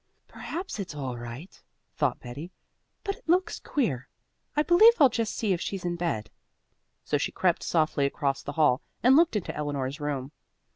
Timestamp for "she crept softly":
7.19-8.07